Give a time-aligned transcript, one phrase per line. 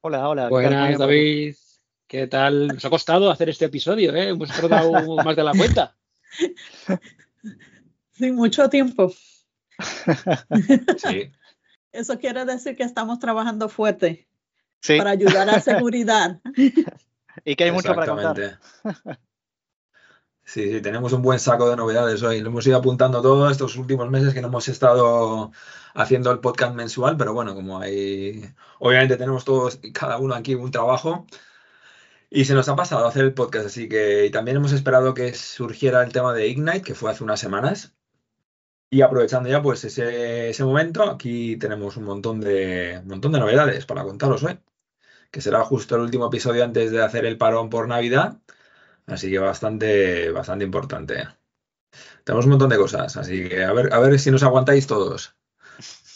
[0.00, 0.48] Hola, hola.
[0.48, 1.54] Buenas, David.
[2.06, 2.68] ¿Qué tal?
[2.68, 4.28] Nos ha costado hacer este episodio, ¿eh?
[4.28, 4.92] Hemos tardado
[5.24, 5.96] más de la cuenta.
[8.12, 9.12] Sí, mucho tiempo.
[10.98, 11.32] Sí.
[11.92, 14.28] Eso quiere decir que estamos trabajando fuerte
[14.80, 16.40] Sí, para ayudar a seguridad.
[17.44, 18.60] y que hay mucho para contar.
[20.48, 22.40] Sí, sí, tenemos un buen saco de novedades hoy.
[22.40, 25.52] Lo hemos ido apuntando todos estos últimos meses que no hemos estado
[25.94, 30.54] haciendo el podcast mensual, pero bueno, como hay, obviamente tenemos todos, y cada uno aquí
[30.54, 31.26] un trabajo
[32.30, 35.34] y se nos ha pasado hacer el podcast, así que y también hemos esperado que
[35.34, 37.94] surgiera el tema de Ignite, que fue hace unas semanas.
[38.90, 43.40] Y aprovechando ya pues ese, ese momento, aquí tenemos un montón de, un montón de
[43.40, 44.58] novedades para contaros hoy,
[45.30, 48.38] que será justo el último episodio antes de hacer el parón por Navidad.
[49.08, 51.26] Así que bastante, bastante importante.
[52.24, 55.34] Tenemos un montón de cosas, así que a ver, a ver si nos aguantáis todos,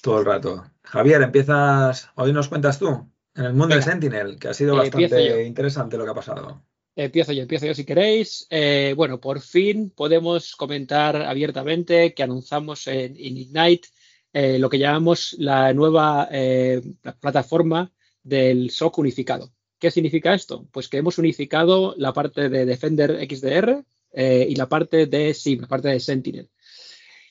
[0.02, 0.64] todo el rato.
[0.84, 3.82] Javier, empiezas, hoy nos cuentas tú, en el mundo de.
[3.82, 6.62] Sentinel, que ha sido Eh, bastante interesante lo que ha pasado.
[6.94, 8.46] Empiezo yo, empiezo yo si queréis.
[8.50, 13.88] Eh, bueno, por fin podemos comentar abiertamente que anunciamos en, en Ignite
[14.34, 17.90] eh, lo que llamamos la nueva eh, pla- plataforma
[18.22, 19.50] del SOC unificado.
[19.83, 20.69] ¿Qué significa esto?
[20.70, 25.62] Pues que hemos unificado la parte de Defender XDR eh, y la parte de SIM,
[25.62, 26.48] la parte de Sentinel.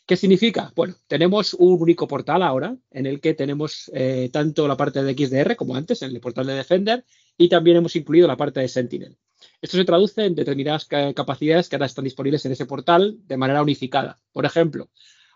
[0.05, 0.73] ¿Qué significa?
[0.75, 5.13] Bueno, tenemos un único portal ahora en el que tenemos eh, tanto la parte de
[5.13, 7.05] XDR como antes, en el portal de Defender,
[7.37, 9.17] y también hemos incluido la parte de Sentinel.
[9.61, 13.37] Esto se traduce en determinadas ca- capacidades que ahora están disponibles en ese portal de
[13.37, 14.19] manera unificada.
[14.33, 14.89] Por ejemplo,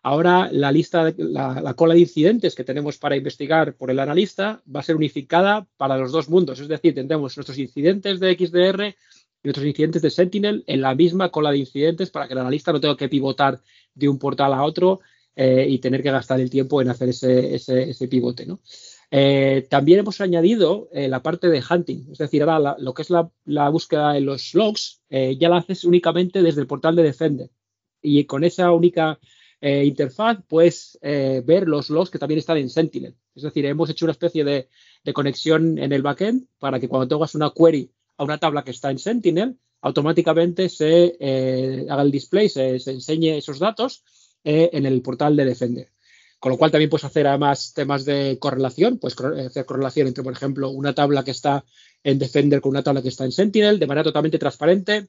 [0.09, 4.61] ahora la lista, la, la cola de incidentes que tenemos para investigar por el analista
[4.73, 6.59] va a ser unificada para los dos mundos.
[6.59, 11.29] Es decir, tendremos nuestros incidentes de XDR y nuestros incidentes de Sentinel en la misma
[11.29, 13.59] cola de incidentes para que el analista no tenga que pivotar
[13.95, 14.99] de un portal a otro
[15.35, 18.45] eh, y tener que gastar el tiempo en hacer ese, ese- pivote.
[19.09, 23.09] Eh, también hemos añadido eh, la parte de hunting, es decir, ahora lo que es
[23.09, 27.49] la, la búsqueda en los logs ya la haces únicamente desde el portal de Defender.
[28.03, 29.17] Y con esa única
[29.65, 33.15] eh, interfaz puedes eh, ver los logs que también están en Sentinel.
[33.33, 34.69] Es decir, hemos hecho una especie de,
[35.11, 38.91] conexión en el backend para que cuando tengas una query a una tabla que está
[38.91, 44.03] en Sentinel, automáticamente se eh, haga el display, se, se enseñe esos datos
[44.43, 45.89] en el portal de Defender.
[46.39, 50.33] Con lo cual también puedes hacer además temas de correlación, pues hacer correlación entre, por
[50.33, 51.65] ejemplo, una tabla que está
[52.03, 55.07] en Defender con una tabla que está en Sentinel de manera totalmente transparente,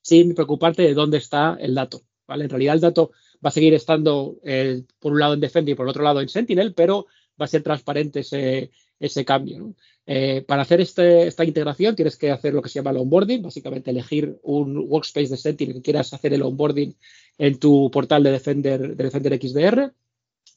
[0.00, 2.00] sin preocuparte de dónde está el dato.
[2.26, 2.44] ¿vale?
[2.44, 3.10] En realidad el dato
[3.44, 6.28] va a seguir estando eh, por un lado en Defender y por otro lado en
[6.28, 7.06] Sentinel, pero
[7.40, 9.74] va a ser transparente ese, ese cambio.
[10.06, 13.42] Eh, para hacer este, esta integración tienes que hacer lo que se llama el onboarding,
[13.42, 16.94] básicamente elegir un workspace de Sentinel que quieras hacer el onboarding
[17.38, 19.92] en tu portal de Defender, de Defender XDR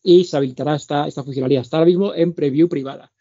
[0.03, 1.61] y se habilitará esta, esta funcionalidad.
[1.61, 3.11] Está ahora mismo en preview privada.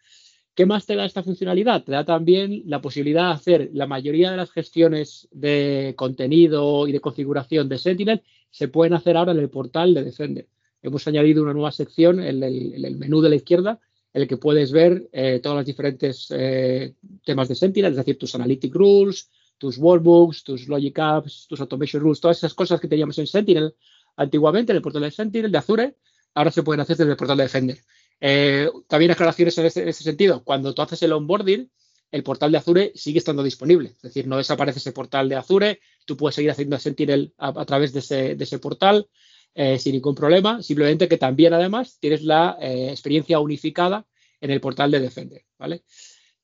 [0.55, 1.83] ¿Qué más te da esta funcionalidad?
[1.83, 6.91] Te da también la posibilidad de hacer la mayoría de las gestiones de contenido y
[6.91, 8.21] de configuración de Sentinel
[8.53, 10.47] se pueden hacer ahora en el portal de Defender.
[10.83, 13.79] Hemos añadido una nueva sección en el, en el menú de la izquierda
[14.13, 16.93] en el que puedes ver eh, todos los diferentes eh,
[17.25, 22.03] temas de Sentinel, es decir, tus analytic rules, tus workbooks, tus logic apps, tus automation
[22.03, 23.73] rules, todas esas cosas que teníamos en Sentinel
[24.15, 25.95] antiguamente en el portal de Sentinel de Azure,
[26.35, 27.79] ahora se pueden hacer desde el portal de Defender.
[28.21, 30.43] Eh, también aclaraciones en ese, sentido.
[30.43, 31.71] Cuando tú haces el onboarding,
[32.13, 33.89] el portal de Azure sigue estando disponible.
[33.89, 35.79] Es decir, no desaparece ese portal de Azure.
[36.05, 39.07] Tú puedes seguir haciendo Sentinel a, a través de ese, portal
[39.55, 40.61] eh, sin ningún problema.
[40.61, 44.05] Simplemente que también, además, tienes la eh, experiencia unificada
[44.39, 45.41] en el portal de Defender.
[45.57, 45.85] ¿vale?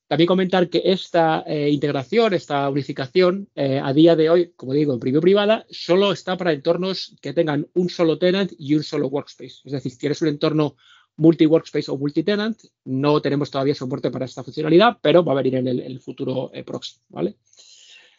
[0.08, 5.00] También comentar que esta eh, integración, esta unificación, a día de hoy, como digo, en
[5.00, 9.62] preview privada, solo está para entornos que tengan un solo tenant y un solo workspace.
[9.66, 10.78] Es decir, si tienes un entorno
[11.20, 15.68] multi-workspace o multi-tenant, no tenemos todavía soporte para esta funcionalidad, pero va a venir en
[15.68, 17.04] el, futuro eh, próximo.
[17.10, 17.36] ¿vale?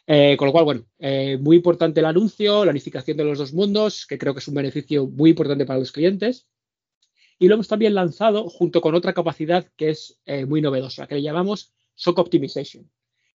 [0.07, 3.53] Eh, con lo cual, bueno, eh, muy importante el anuncio, la unificación de los dos
[3.53, 6.47] mundos, que creo que es un beneficio muy importante para los clientes.
[7.39, 11.23] Y lo hemos también lanzado junto con otra capacidad que es muy novedosa, que le
[11.23, 12.91] llamamos SOC Optimization.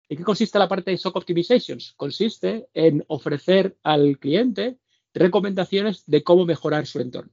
[0.09, 1.93] ¿En qué consiste la parte de SOC Optimizations?
[1.97, 4.79] Consiste en ofrecer al cliente
[5.15, 7.33] recomendaciones de cómo mejorar su entorno.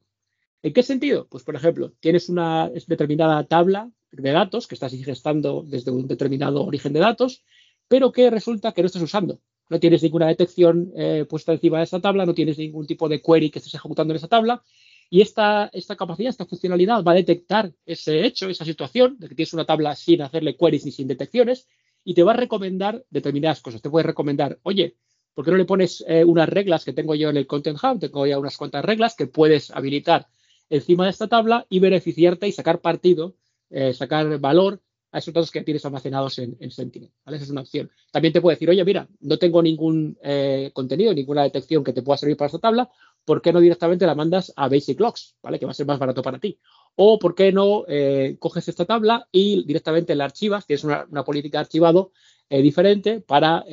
[0.62, 1.28] ¿En qué sentido?
[1.30, 6.66] Pues, por ejemplo, tienes una determinada tabla de datos que estás ingestando desde un determinado
[6.66, 7.44] origen de datos,
[7.88, 9.40] pero que resulta que no estás usando.
[9.70, 13.22] No tienes ninguna detección eh, puesta encima de esa tabla, no tienes ningún tipo de
[13.22, 14.64] query que estés ejecutando en esa tabla.
[15.10, 19.36] Y esta, esta capacidad, esta funcionalidad va a detectar ese hecho, esa situación, de que
[19.36, 21.68] tienes una tabla sin hacerle queries ni sin detecciones,
[22.04, 23.82] y te va a recomendar determinadas cosas.
[23.82, 24.98] Te puede recomendar, oye,
[25.34, 28.00] ¿por qué no le pones eh, unas reglas que tengo yo en el Content Hub?
[28.00, 30.28] Tengo ya unas cuantas reglas que puedes habilitar
[30.70, 33.36] encima de esta tabla y beneficiarte y sacar partido,
[33.70, 34.82] eh, sacar valor
[35.12, 37.12] a esos datos que tienes almacenados en, Sentinel.
[37.26, 37.90] Esa es una opción.
[38.12, 42.04] También te puede decir, oye, mira, no tengo ningún eh, contenido, ninguna detección que te
[42.04, 42.92] pueda servir para esta tabla,
[43.26, 45.36] ¿por qué no directamente la mandas a Basic Logs?
[45.42, 45.58] ¿vale?
[45.58, 46.60] Que va a ser más barato para ti.
[46.96, 50.68] O ¿por qué no eh, coges esta tabla y directamente la archivas?
[50.68, 52.12] Tienes una, política de archivado
[52.50, 53.64] diferente para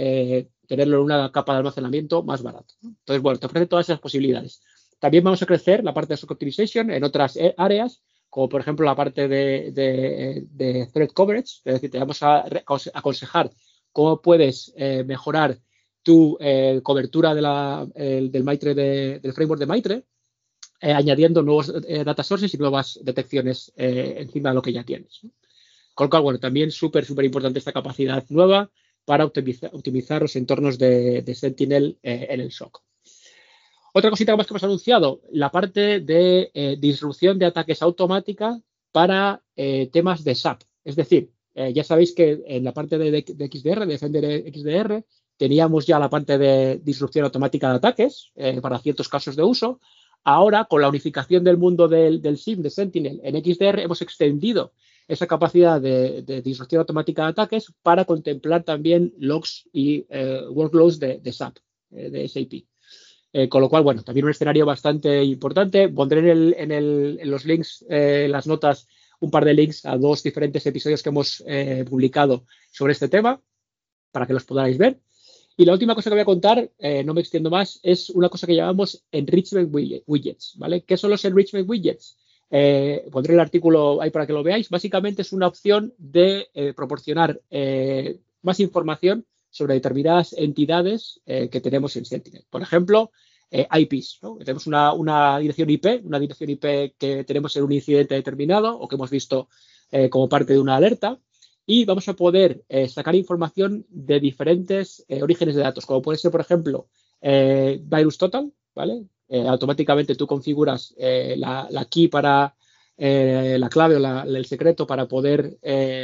[0.67, 2.75] tenerlo en una capa de almacenamiento más barato.
[2.83, 4.61] Entonces, bueno, te ofrece todas esas posibilidades.
[4.99, 8.61] También vamos a crecer la parte de Stock Optimization en otras eh, áreas, como por
[8.61, 12.45] ejemplo la parte de, thread coverage, es decir, te vamos a
[12.95, 13.51] aconsejar
[13.93, 15.59] cómo puedes eh, mejorar
[16.03, 17.53] tu eh, cobertura del
[19.35, 20.05] framework de Maitre,
[20.81, 21.73] añadiendo nuevos
[22.05, 25.21] data sources y nuevas detecciones encima de lo que ya tienes.
[25.95, 28.71] Con lo cual, bueno, también súper, súper importante esta capacidad nueva
[29.07, 32.86] para optimizar, los entornos de, Sentinel en el SOC.
[33.99, 38.61] Otra cosita más que hemos anunciado, la parte de eh, disrupción de ataques automática
[38.93, 40.65] para eh, temas de SAP.
[40.85, 45.03] Es decir, eh, ya sabéis que en la parte de, XDR, de Defender XDR,
[45.39, 49.81] teníamos ya la parte de disrupción automática de ataques para ciertos casos de uso.
[50.25, 54.75] Ahora, con la unificación del mundo del, del SIM, de Sentinel, en XDR, hemos extendido
[55.09, 60.05] esa capacidad de, disrupción automática de ataques para contemplar también logs y
[60.51, 61.57] workloads de, de SAP,
[61.89, 62.67] de SAP.
[63.39, 65.91] Eh, con lo cual, bueno, también un escenario bastante importante.
[65.91, 68.89] Pondré en, los links, eh, las notas,
[69.21, 73.39] un par de links a dos diferentes episodios que hemos eh, publicado sobre este tema
[74.11, 75.01] para que los podáis ver.
[75.55, 76.71] Y la última cosa que voy a contar,
[77.05, 80.85] no me extiendo más, es una cosa que llamamos enrichment widgets, ¿vale?
[80.85, 82.17] ¿Qué son los enrichment widgets?
[83.11, 84.71] pondré el artículo ahí para que lo veáis.
[84.71, 87.41] Básicamente es una opción de proporcionar
[88.43, 89.27] más información
[89.57, 92.45] sobre determinadas entidades que tenemos en Sentinel.
[92.51, 93.11] Por ejemplo,
[93.51, 94.21] eh, IPs.
[94.45, 98.97] Tenemos una, dirección IP, una dirección IP que tenemos en un incidente determinado o que
[98.97, 99.49] hemos visto
[99.93, 101.21] eh, como parte de una alerta
[101.65, 106.31] y vamos a poder eh, sacar información de diferentes orígenes de datos, como puede ser,
[106.31, 106.89] por ejemplo,
[107.23, 109.05] Virus Total, ¿vale?
[109.49, 112.55] automáticamente tú configuras la, key para
[112.97, 115.59] la clave o el secreto para poder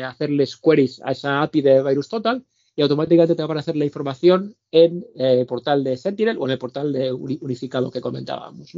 [0.04, 3.84] hacerles queries a esa API de Virus Total y automáticamente te va a aparecer la
[3.84, 8.72] información en eh, el portal de Sentinel o en el portal de unificado que comentábamos.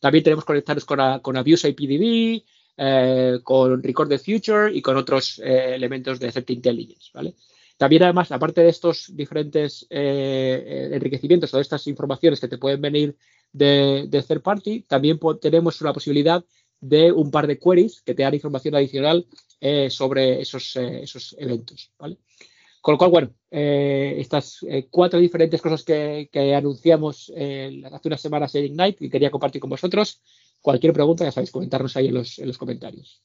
[0.00, 2.44] También tenemos conectarnos con, con Abuse IPDB,
[2.76, 7.10] eh, con Record the Future y con otros eh, elementos de Threat Intelligence.
[7.14, 7.34] ¿vale?
[7.78, 13.16] También, además, aparte de estos diferentes enriquecimientos o de estas informaciones que te pueden venir
[13.52, 16.44] de, de third party, también tenemos una posibilidad
[16.80, 19.26] de un par de queries que te dan información adicional
[19.90, 21.92] sobre esos, esos eventos.
[21.98, 22.18] ¿vale?
[22.80, 28.20] Con lo cual, bueno, eh, estas eh, cuatro diferentes cosas que, anunciamos eh, hace unas
[28.20, 30.22] semanas en Ignite y quería compartir con vosotros.
[30.60, 33.22] Cualquier pregunta, ya sabéis, comentarnos ahí en los, comentarios.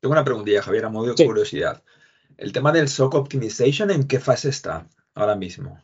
[0.00, 1.82] Tengo una preguntilla, Javier, a modo de curiosidad.
[2.36, 5.78] El tema del SOC Optimization, ¿en qué fase está ahora mismo?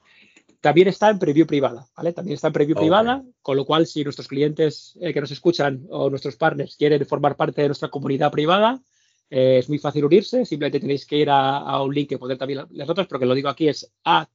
[0.61, 2.13] También está en preview privada, ¿vale?
[2.13, 6.11] También está en preview privada, con lo cual si nuestros clientes que nos escuchan o
[6.11, 8.83] nuestros partners quieren formar parte de nuestra comunidad privada,
[9.31, 12.67] eh, es muy fácil unirse, simplemente tenéis que ir a, un link que poner también
[12.71, 14.27] las notas, porque lo digo aquí es aka.ms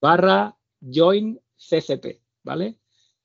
[0.00, 2.78] barra join ccp, ¿vale?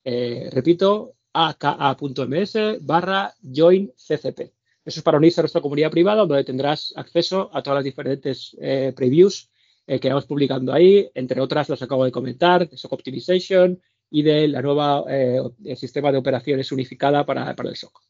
[0.04, 4.52] Eh, repito, aka.ms barra join ccp.
[4.84, 8.58] Eso es para unirse a nuestra comunidad privada, donde tendrás acceso a todas las diferentes
[8.60, 9.52] eh, previews
[9.86, 14.50] que vamos publicando ahí, entre otras las acabo de comentar, de SOC Optimization y de
[14.50, 15.06] la nueva
[15.78, 18.07] sistema de operaciones unificada para, para el SOC.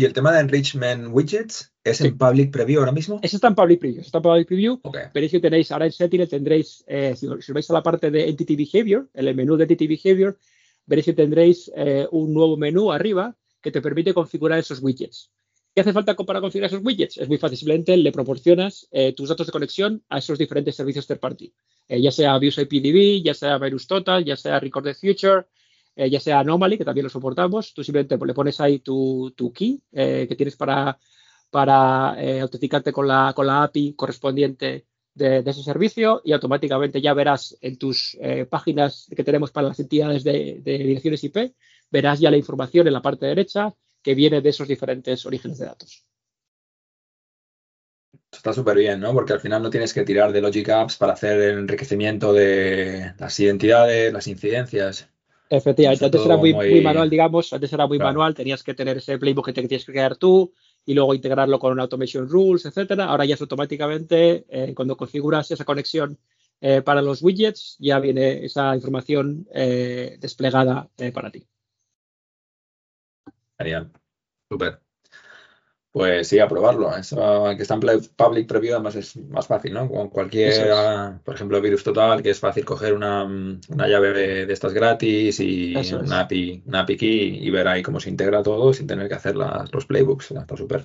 [0.00, 3.20] ¿Y el tema de enrichment widgets es en public preview ahora mismo?
[3.22, 4.00] Eso está en public preview.
[4.00, 4.80] está en public preview.
[5.12, 8.56] Veréis que tenéis ahora en Sentinel tendréis, eh, si, vais a la parte de Entity
[8.56, 10.38] Behavior, en el menú de Entity Behavior,
[10.86, 15.32] veréis que tendréis eh, un nuevo menú arriba que te permite configurar esos widgets.
[15.74, 17.18] ¿Qué hace falta para configurar esos widgets?
[17.18, 21.06] Es muy fácil, simplemente le proporcionas eh, tus datos de conexión a esos diferentes servicios
[21.06, 21.52] third party,
[21.90, 25.44] ya sea Abuse IPDB, ya sea Virus Total, ya sea Record the Future,
[26.00, 29.82] eh, ya sea Anomaly, que también lo soportamos, tú simplemente le pones ahí tu, key
[29.92, 30.98] eh, que tienes para,
[31.50, 37.12] para eh, autenticarte con la, con la API correspondiente de, ese servicio y automáticamente ya
[37.12, 38.16] verás en tus
[38.48, 41.54] páginas que tenemos para las entidades de, direcciones IP,
[41.90, 45.66] verás ya la información en la parte derecha que viene de esos diferentes orígenes de
[45.66, 46.06] datos.
[48.32, 49.12] Está súper bien, ¿no?
[49.12, 53.12] Porque al final no tienes que tirar de Logic Apps para hacer el enriquecimiento de
[53.18, 55.10] las identidades, las incidencias.
[55.52, 59.46] Efectivamente, antes era muy, manual, digamos, antes era muy manual, tenías que tener ese playbook
[59.46, 60.52] que, te, tienes que crear tú
[60.86, 63.06] y luego integrarlo con un automation rules, etcétera.
[63.06, 66.16] Ahora ya es automáticamente, eh, cuando configuras esa conexión
[66.60, 71.44] eh, para los widgets, ya viene esa información eh, desplegada para ti.
[73.58, 73.90] Genial,
[74.48, 74.80] súper.
[75.92, 76.96] Pues sí, a probarlo.
[76.96, 79.88] Eso que está en public preview además es más fácil, ¿no?
[79.88, 80.70] Con cualquier,
[81.24, 83.28] por ejemplo, Virus Total, que es fácil coger una,
[83.68, 84.12] llave
[84.46, 88.42] de, estas gratis y una API, una API key y ver ahí cómo se integra
[88.42, 90.30] todo sin tener que hacer los playbooks.
[90.30, 90.84] Está súper.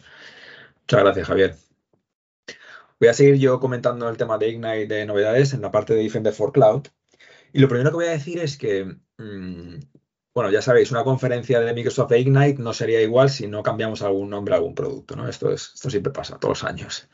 [0.82, 1.56] Muchas gracias, Javier.
[3.00, 6.02] Voy a seguir yo comentando el tema de Ignite de novedades en la parte de
[6.02, 6.88] Defender for Cloud.
[7.54, 8.86] Y lo primero que voy a decir es que
[9.18, 9.80] mm,
[10.36, 14.30] bueno, ya sabéis, una conferencia de Microsoft Ignite no sería igual si no cambiamos algún
[14.30, 15.30] nombre a algún producto, ¿no?
[15.30, 17.10] Esto, es, esto siempre pasa, todos los años.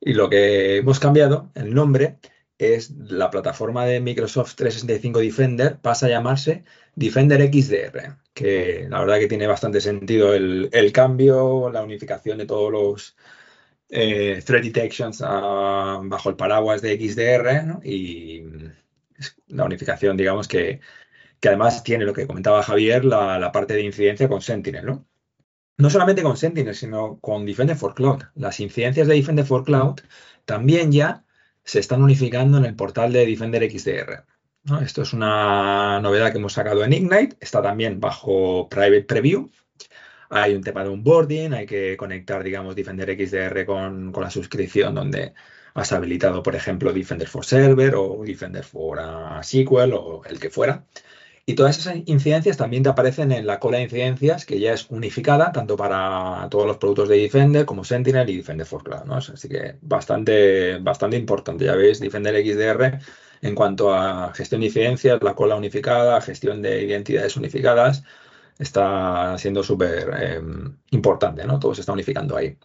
[0.00, 2.18] Y lo que hemos cambiado, el nombre,
[2.58, 6.64] es la plataforma de Microsoft 365 Defender pasa a llamarse
[6.94, 12.70] Defender XDR, que la verdad que tiene bastante sentido el, cambio, la unificación de todos
[12.70, 13.16] los
[13.88, 18.44] eh, threat detections bajo el paraguas de XDR y
[19.48, 20.80] la unificación, digamos, que
[21.42, 25.08] que además tiene lo que comentaba Javier, la, parte de incidencia con Sentinel, ¿no?
[25.76, 28.22] No solamente con Sentinel, sino con Defender for Cloud.
[28.36, 29.96] Las incidencias de Defender for Cloud
[30.44, 31.24] también ya
[31.64, 34.24] se están unificando en el portal de Defender XDR.
[34.84, 39.50] Esto es una novedad que hemos sacado en Ignite, está también bajo Private Preview.
[40.30, 44.94] Hay un tema de onboarding, hay que conectar, digamos, Defender XDR con, con la suscripción
[44.94, 45.34] donde
[45.74, 49.00] has habilitado, por ejemplo, Defender for Server o Defender for
[49.42, 50.84] SQL o el que fuera.
[51.44, 54.88] Y todas esas incidencias también te aparecen en la cola de incidencias, que ya es
[54.90, 59.04] unificada tanto para todos los productos de Defender como Sentinel y Defender for Cloud.
[59.06, 59.16] ¿no?
[59.16, 61.64] Así que bastante, bastante importante.
[61.64, 63.00] Ya veis, Defender XDR
[63.42, 68.04] en cuanto a gestión de incidencias, la cola unificada, gestión de identidades unificadas,
[68.58, 71.44] está siendo súper em, importante.
[71.44, 71.58] ¿no?
[71.58, 72.56] Todo se está unificando ahí.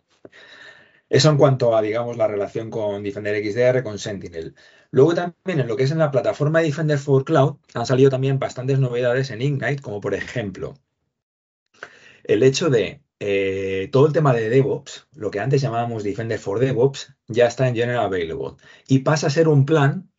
[1.09, 4.55] Eso en cuanto a, digamos, la relación con Defender XDR, con Sentinel.
[4.91, 8.09] Luego también en lo que es en la plataforma de Defender for Cloud han salido
[8.09, 10.75] también bastantes novedades en Ignite, como por ejemplo
[12.27, 16.59] el hecho de eh, todo el tema de DevOps, lo que antes llamábamos Defender for
[16.59, 20.11] DevOps, ya está en General Available y pasa a ser un plan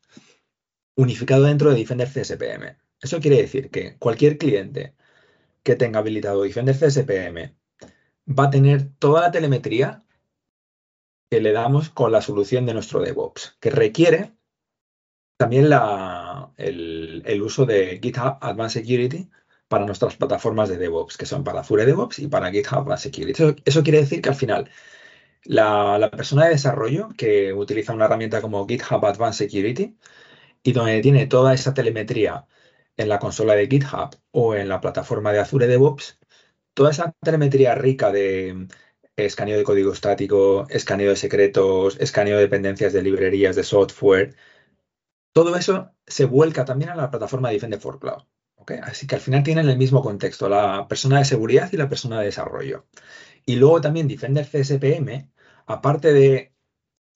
[0.97, 2.77] unificado dentro de Defender CSPM.
[3.01, 4.95] Eso quiere decir que cualquier cliente
[5.63, 7.55] que tenga habilitado Defender CSPM
[8.27, 10.05] va a tener toda la telemetría
[11.31, 14.33] que le damos con la solución de nuestro DevOps, que requiere
[15.39, 15.71] también
[16.57, 19.31] el, uso de GitHub Advanced Security
[19.69, 23.57] para nuestras plataformas de DevOps, que son para Azure DevOps y para GitHub Advanced Security.
[23.65, 24.71] Eso, quiere decir que al final
[25.45, 29.97] la, persona de desarrollo que utiliza una herramienta como GitHub Advanced Security
[30.63, 32.47] y donde tiene toda esa telemetría
[32.97, 36.19] en la consola de GitHub o en la plataforma de Azure DevOps,
[36.75, 38.69] toda esa telemetría rica de
[39.17, 44.37] escaneo de código estático, escaneo de secretos, escaneo de dependencias de librerías de software,
[45.33, 48.23] todo eso se vuelca también a la plataforma de Defender for Cloud.
[48.83, 52.19] Así que al final tienen el mismo contexto, la persona de seguridad y la persona
[52.21, 52.87] de desarrollo.
[53.47, 55.31] Y luego también Defender CSPM,
[55.67, 56.55] aparte de,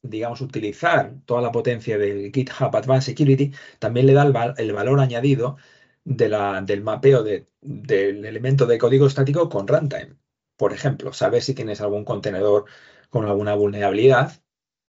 [0.02, 5.56] digamos, utilizar toda la potencia del GitHub Advanced Security, también le da el, valor añadido
[6.04, 10.16] del mapeo del elemento de código estático con runtime.
[10.56, 12.66] Por ejemplo, saber si tienes algún contenedor
[13.10, 14.41] con alguna vulnerabilidad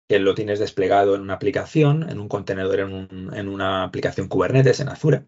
[0.08, 4.90] que lo tienes desplegado en una aplicación, en un contenedor, en, una aplicación Kubernetes, en
[4.90, 5.28] Azure,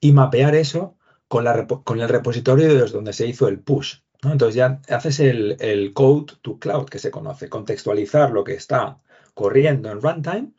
[0.00, 0.96] y mapear eso
[1.28, 3.96] con, la, con el repositorio desde donde se hizo el push.
[4.22, 9.00] Entonces ya haces el, code to cloud que se conoce, contextualizar lo que está
[9.34, 10.52] corriendo en runtime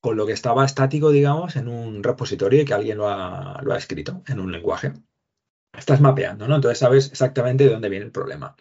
[0.00, 3.72] con lo que estaba estático, digamos, en un repositorio y que alguien lo ha, lo
[3.72, 4.92] ha escrito en un lenguaje.
[5.72, 6.56] Estás mapeando, ¿no?
[6.56, 8.56] Entonces sabes exactamente de dónde viene el problema.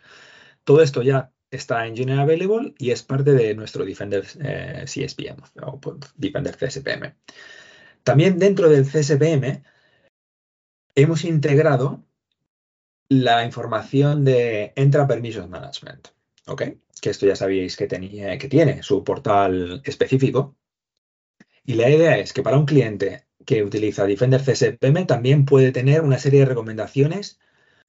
[0.63, 5.43] Todo esto ya está en General Available y es parte de nuestro Defender eh, CSPM
[5.63, 5.79] o
[6.15, 7.13] Defender CSPM.
[8.03, 9.63] También dentro del CSPM
[10.95, 12.03] hemos integrado
[13.09, 16.07] la información de Entra Permissions Management,
[16.47, 16.63] ¿ok?
[17.01, 20.55] Que esto ya sabíais que, tenía, que tiene su portal específico.
[21.65, 26.01] Y la idea es que para un cliente que utiliza Defender CSPM también puede tener
[26.01, 27.39] una serie de recomendaciones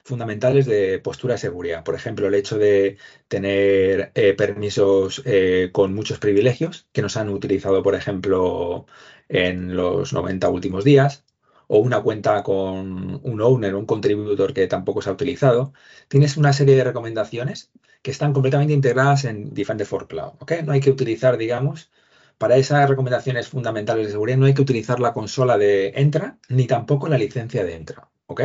[0.03, 1.83] fundamentales de postura de seguridad.
[1.83, 7.29] Por ejemplo, el hecho de tener eh, permisos eh, con muchos privilegios que nos han
[7.29, 8.85] utilizado, por ejemplo,
[9.29, 11.25] en los 90 últimos días,
[11.67, 15.73] o una cuenta con un owner, un contributor que tampoco se ha utilizado,
[16.07, 20.33] tienes una serie de recomendaciones que están completamente integradas en Defender for Cloud.
[20.65, 21.91] No hay que utilizar, digamos,
[22.37, 26.67] para esas recomendaciones fundamentales de seguridad, no hay que utilizar la consola de Entra ni
[26.67, 28.09] tampoco la licencia de Entra.
[28.27, 28.41] ¿ok?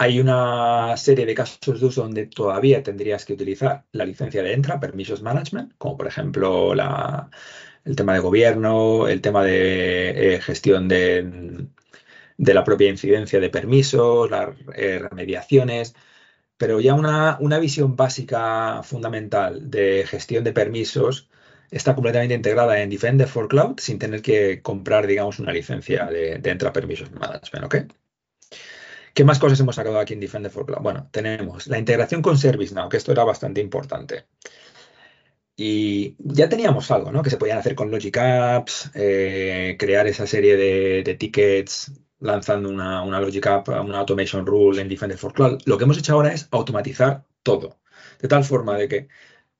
[0.00, 4.52] Hay una serie de casos de uso donde todavía tendrías que utilizar la licencia de
[4.52, 6.72] Entra, Permissions Management, como por ejemplo
[7.84, 11.68] el tema de gobierno, el tema de eh, gestión de,
[12.36, 15.94] la propia incidencia de permisos, las eh, remediaciones,
[16.56, 21.28] pero ya una, visión básica fundamental de gestión de permisos
[21.70, 26.40] está completamente integrada en Defender for Cloud sin tener que comprar, digamos, una licencia de,
[26.44, 27.76] Entra Permissions Management, ¿ok?
[29.14, 30.82] ¿Qué más cosas hemos sacado aquí en Defender for Cloud?
[30.82, 34.26] Bueno, tenemos la integración con ServiceNow, que esto era bastante importante.
[35.56, 37.22] Y ya teníamos algo, ¿no?
[37.22, 43.02] Que se podían hacer con Logic Apps, eh, crear esa serie de, tickets lanzando una,
[43.02, 45.60] una, Logic App, una Automation Rule en Defender for Cloud.
[45.64, 47.80] Lo que hemos hecho ahora es automatizar todo.
[48.20, 49.08] De tal forma de que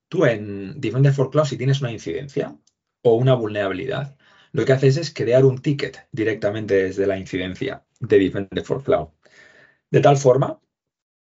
[0.07, 2.55] tú en Defender for Cloud, si tienes una incidencia
[3.01, 4.17] o una vulnerabilidad,
[4.51, 9.09] lo que haces es crear un ticket directamente desde la incidencia de Defender for Cloud.
[9.91, 10.59] De tal forma,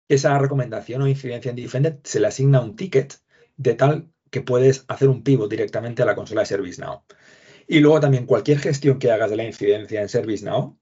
[0.09, 3.21] esa recomendación o incidencia en Defender se le asigna un ticket
[3.57, 7.05] de tal que puedes hacer un pivot directamente a la consola de ServiceNow.
[7.67, 10.79] Y luego también cualquier gestión que hagas de la incidencia en ServiceNow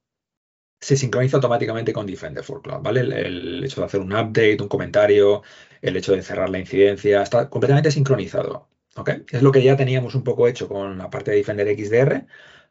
[0.81, 3.01] se sincroniza automáticamente con Defender for Cloud, ¿vale?
[3.01, 5.43] El, hecho de hacer un update, un comentario,
[5.83, 9.11] el hecho de cerrar la incidencia, está completamente sincronizado, ¿ok?
[9.31, 12.27] Es lo que ya teníamos un poco hecho con la parte de Defender XDR,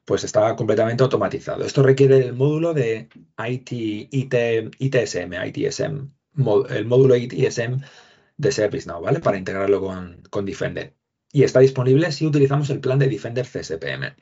[0.09, 1.63] pues está completamente automatizado.
[1.63, 4.33] Esto requiere el módulo de IT, IT,
[4.79, 6.09] ITSM, ITSM,
[6.69, 7.79] el módulo ITSM
[8.35, 9.19] de ServiceNow, ¿vale?
[9.19, 10.95] Para integrarlo con, con Defender.
[11.31, 14.15] Y está disponible si utilizamos el plan de Defender CSPM.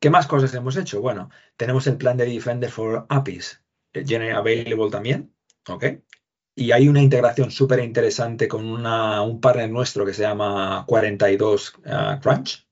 [0.00, 1.00] ¿Qué más cosas hemos hecho?
[1.00, 3.62] Bueno, tenemos el plan de Defender for APIs,
[3.94, 5.32] General Available también,
[5.68, 5.84] ¿ok?
[6.56, 12.20] Y hay una integración súper interesante con un partner nuestro que se llama 42 uh,
[12.20, 12.68] Crunch,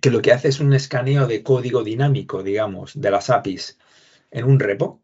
[0.00, 3.78] que lo que hace es un escaneo de código dinámico, digamos, de las APIs
[4.30, 5.02] en un repo.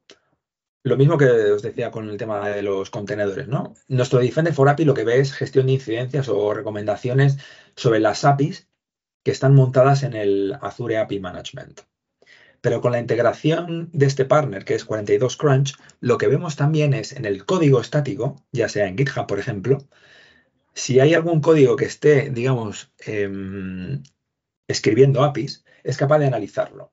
[0.85, 3.74] Lo mismo que os decía con el tema de los contenedores, ¿no?
[3.88, 7.38] Nuestro Defender for API lo que ve es gestión de incidencias o recomendaciones
[7.76, 8.68] sobre las APIs
[9.22, 11.83] que están montadas en el Azure API Management.
[12.61, 16.94] Pero con la integración de este partner, que es 42 Crunch, lo que vemos también
[16.94, 19.78] es en el código estático, ya sea en GitHub, por ejemplo,
[20.74, 24.02] si hay algún código que esté, digamos, em,
[24.68, 26.92] escribiendo APIs, es capaz de analizarlo.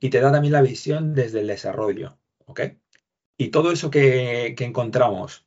[0.00, 2.18] Y te da también la visión desde el desarrollo.
[2.46, 2.60] ¿ok?
[3.36, 5.46] Y todo eso que, encontramos,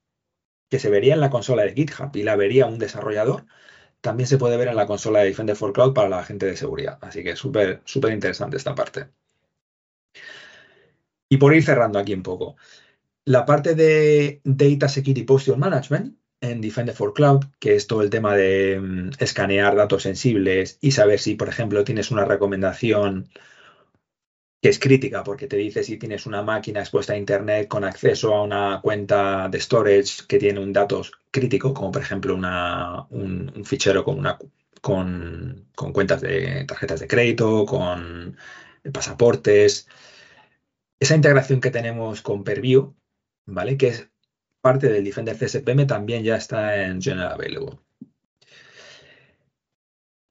[0.70, 3.46] que se vería en la consola de GitHub y la vería un desarrollador,
[4.02, 6.58] también se puede ver en la consola de Defender for Cloud para la gente de
[6.58, 7.00] seguridad.
[7.02, 9.10] Así que súper, súper interesante esta parte.
[11.30, 12.56] Y por ir cerrando aquí un poco,
[13.26, 18.10] la parte de Data Security Posture Management en Defender for Cloud, que es todo el
[18.10, 23.30] tema de mm, escanear datos sensibles y saber si, por ejemplo, tienes una recomendación
[24.62, 28.34] que es crítica porque te dice si tienes una máquina expuesta a Internet con acceso
[28.34, 34.04] a una cuenta de storage que tiene un dato crítico, como por ejemplo un, fichero
[34.04, 34.40] con, una,
[34.82, 38.38] con, con cuentas de tarjetas de crédito, con
[38.92, 39.88] pasaportes.
[41.00, 42.96] Esa integración que tenemos con Perview,
[43.46, 43.78] ¿vale?
[43.78, 44.10] Que es
[44.66, 47.78] parte del Defender CSPM también ya está en General Available.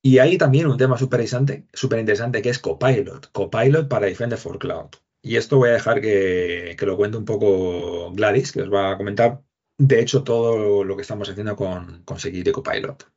[0.02, 1.20] Y hay también un tema súper
[2.00, 3.30] interesante, que es Copilot.
[3.30, 4.90] Copilot para Defender for Cloud.
[5.22, 8.96] Y esto voy a dejar que, lo cuente un poco Gladys, que os va a
[8.96, 9.40] comentar,
[9.78, 13.08] de hecho, todo lo que estamos haciendo con, con Security Copilot.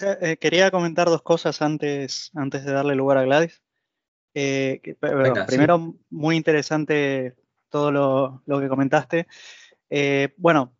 [0.00, 3.62] Eh, quería comentar dos cosas antes, antes de darle lugar a Gladys.
[4.32, 4.80] Eh,
[5.46, 7.36] primero, muy interesante
[7.68, 9.26] todo lo, que comentaste.
[9.90, 10.74] Eh, bueno,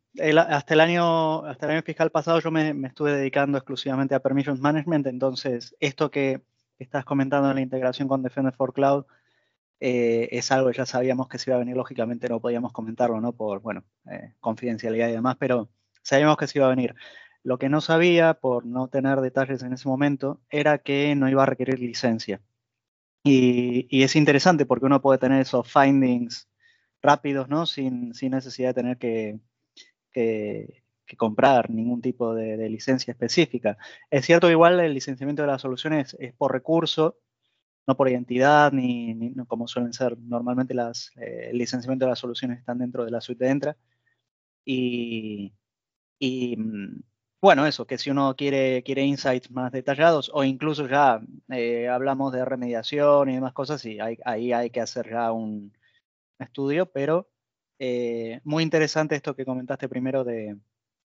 [0.48, 4.60] hasta, el año, hasta el año fiscal pasado yo me, estuve dedicando exclusivamente a Permissions
[4.60, 6.42] Management, entonces esto que
[6.78, 9.04] estás comentando en la integración con Defender for Cloud
[9.80, 13.20] eh, es algo que ya sabíamos que se iba a venir, lógicamente no podíamos comentarlo,
[13.20, 13.32] ¿no?
[13.32, 15.68] Por, bueno, eh, confidencialidad y demás, pero
[16.02, 16.94] sabíamos que se iba a venir.
[17.44, 21.44] Lo que no sabía, por no tener detalles en ese momento, era que no iba
[21.44, 22.40] a requerir licencia.
[23.24, 26.48] Y, y es interesante porque uno puede tener esos findings
[27.02, 27.66] rápidos, ¿no?
[27.66, 29.40] Sin, necesidad de tener que,
[31.16, 33.78] comprar ningún tipo de, licencia específica.
[34.10, 37.18] Es cierto que igual el licenciamiento de las soluciones es por recurso,
[37.86, 42.58] no por identidad, ni, como suelen ser normalmente las, eh, el licenciamiento de las soluciones
[42.58, 43.76] están dentro de la suite de Entra.
[44.64, 45.54] Y,
[46.18, 46.56] y,
[47.40, 52.32] bueno, eso, que si uno quiere, quiere insights más detallados o incluso ya eh, hablamos
[52.32, 55.72] de remediación y demás cosas, y ahí hay que hacer ya un
[56.38, 57.28] estudio, pero
[57.78, 60.56] eh, muy interesante esto que comentaste primero de,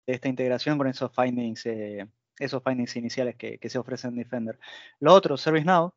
[0.06, 2.08] esta integración con esos findings, eh,
[2.40, 4.60] esos findings iniciales que, se ofrecen en Defender.
[5.00, 5.94] Lo otro, ServiceNow,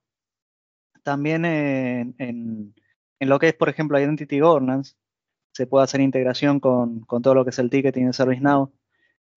[1.03, 2.75] también en, en,
[3.21, 4.95] lo que es, por ejemplo, Identity Governance,
[5.53, 8.73] se puede hacer integración con, con todo lo que es el ticketing de ServiceNow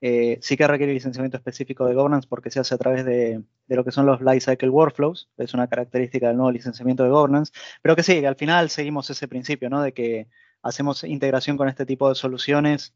[0.02, 3.84] eh, sí que requiere licenciamiento específico de governance porque se hace a través de, lo
[3.84, 8.04] que son los Lifecycle Workflows, es una característica del nuevo licenciamiento de governance, pero que
[8.04, 9.82] sí, que al final seguimos ese principio, ¿no?
[9.82, 10.28] De que
[10.62, 12.94] hacemos integración con este tipo de soluciones.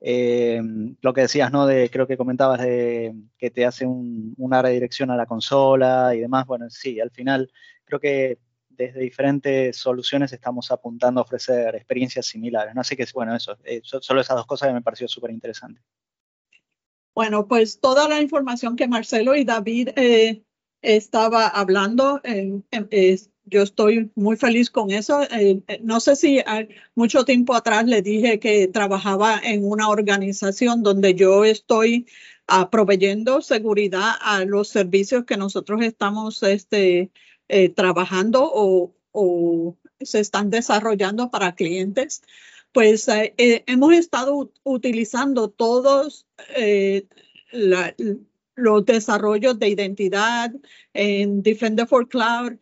[0.00, 0.60] Eh,
[1.00, 1.66] lo que decías, ¿no?
[1.66, 6.20] De, creo que comentabas de que te hace un, una redirección a la consola y
[6.20, 6.46] demás.
[6.46, 7.50] Bueno, sí, al final
[7.84, 8.38] creo que
[8.76, 12.74] desde diferentes soluciones estamos apuntando a ofrecer experiencias similares.
[12.74, 12.80] ¿no?
[12.80, 15.80] Así que, bueno, eso, eh, solo esas dos cosas que me pareció súper interesante.
[17.14, 20.42] Bueno, pues toda la información que Marcelo y David eh,
[20.82, 22.20] estaba hablando,
[23.46, 25.22] yo estoy muy feliz con eso.
[25.22, 26.40] Eh, eh, no sé si
[26.96, 32.06] mucho tiempo atrás le dije que trabajaba en una organización donde yo estoy
[32.48, 37.12] ah, proveyendo seguridad a los servicios que nosotros estamos este,
[37.76, 42.22] trabajando o, o se están desarrollando para clientes
[42.74, 47.06] pues eh, eh, hemos estado utilizando todos eh,
[48.56, 50.52] los desarrollos de identidad
[50.92, 52.58] en Defender for Cloud,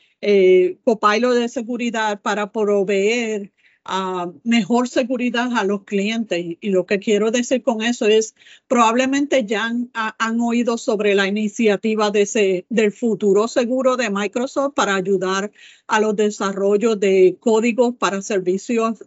[0.85, 3.53] Copilot de seguridad para proveer
[3.87, 6.59] ah, mejor seguridad a los clientes.
[6.61, 8.35] Y lo que quiero decir con eso es,
[8.69, 15.51] probablemente ya han, oído sobre la iniciativa de del futuro seguro de Microsoft para ayudar
[15.87, 19.03] a los desarrollos de códigos para servicios.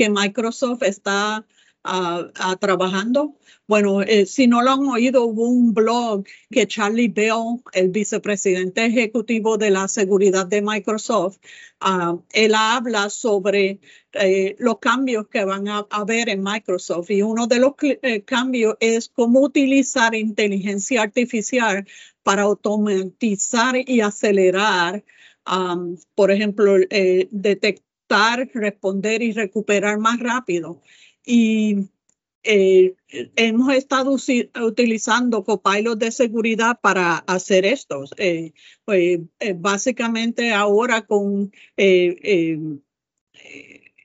[0.00, 1.44] Que Microsoft está
[1.84, 3.36] ah, ah, trabajando.
[3.66, 8.86] Bueno, eh, si no lo han oído, hubo un blog que Charlie Bell, el vicepresidente
[8.86, 11.36] ejecutivo de la seguridad de Microsoft,
[11.80, 13.80] ah, él habla sobre
[14.14, 17.10] eh, los cambios que van a haber en Microsoft.
[17.10, 21.86] Y uno de los eh, cambios es cómo utilizar inteligencia artificial
[22.22, 25.04] para automatizar y acelerar,
[26.14, 26.76] por ejemplo,
[27.30, 27.89] detectar
[28.52, 30.82] responder y recuperar más rápido.
[31.24, 31.90] Y
[32.42, 32.94] eh,
[33.36, 34.16] hemos estado
[34.62, 38.04] utilizando copilots de seguridad para hacer esto.
[38.16, 38.52] Eh,
[38.84, 41.52] pues, eh, básicamente ahora con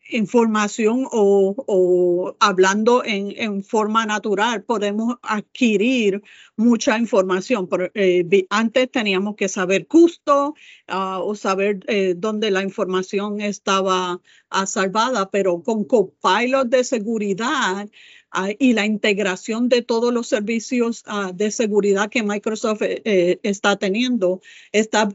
[0.07, 6.21] información o, hablando en, forma natural, podemos adquirir
[6.55, 7.67] mucha información.
[7.93, 10.55] Eh, antes teníamos que saber justo
[10.87, 17.89] ah, o saber eh, dónde la información estaba ah, salvada, pero con Copilot de seguridad
[18.31, 24.41] ah, y la integración de todos los servicios de seguridad que Microsoft eh, está teniendo,
[24.71, 25.09] está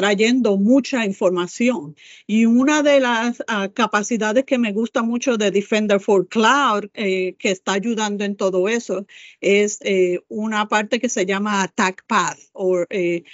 [0.00, 1.94] trayendo mucha información.
[2.26, 7.34] Y una de las ah, capacidades que me gusta mucho de Defender for Cloud, eh,
[7.38, 9.06] que está ayudando en todo eso,
[9.42, 13.24] es eh, una parte que se llama Attack Path, o eh,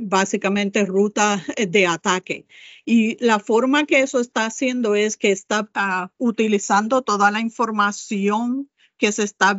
[0.00, 2.46] básicamente ruta de ataque.
[2.86, 8.70] Y la forma que eso está haciendo es que está ah, utilizando toda la información
[8.96, 9.58] que se está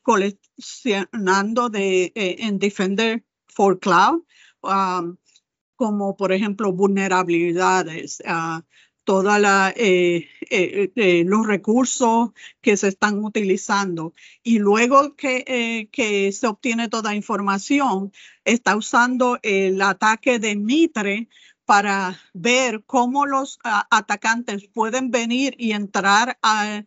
[0.00, 4.22] coleccionando de, en Defender for Cloud
[5.76, 8.62] Como por ejemplo vulnerabilidades, uh,
[9.04, 9.36] todos
[9.76, 14.14] eh, eh, eh, los recursos que se están utilizando.
[14.42, 15.88] Y luego que,
[16.32, 18.12] se obtiene toda información,
[18.44, 21.28] está usando el ataque de Mitre
[21.64, 26.84] para ver cómo los atacantes pueden venir y entrar a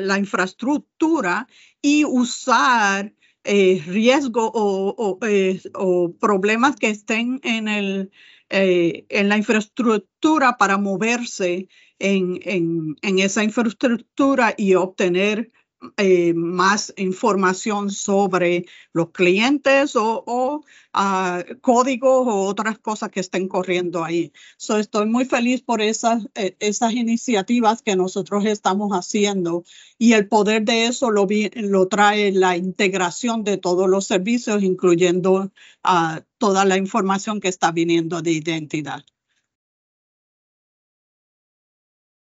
[0.00, 1.48] la infraestructura
[1.82, 3.12] y usar
[3.50, 8.10] eh, riesgo eh, o, problemas que estén en, el,
[8.50, 11.66] eh, en la infraestructura para moverse
[11.98, 15.50] en, en, esa infraestructura y obtener
[15.96, 24.04] eh, más información sobre los clientes o, ah, códigos o otras cosas que estén corriendo
[24.04, 24.32] ahí.
[24.56, 29.64] So, estoy muy feliz por esas, eh, esas iniciativas que nosotros estamos haciendo
[29.98, 35.52] y el poder de eso lo, lo trae la integración de todos los servicios, incluyendo
[35.84, 39.04] ah, toda la información que está viniendo de identidad.